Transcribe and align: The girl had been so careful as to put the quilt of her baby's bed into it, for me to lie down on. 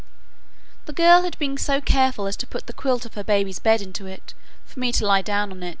The 0.85 0.93
girl 0.93 1.21
had 1.21 1.37
been 1.37 1.57
so 1.59 1.79
careful 1.79 2.25
as 2.25 2.35
to 2.37 2.47
put 2.47 2.65
the 2.65 2.73
quilt 2.73 3.05
of 3.05 3.13
her 3.13 3.23
baby's 3.23 3.59
bed 3.59 3.83
into 3.83 4.07
it, 4.07 4.33
for 4.65 4.79
me 4.79 4.91
to 4.93 5.05
lie 5.05 5.21
down 5.21 5.51
on. 5.51 5.61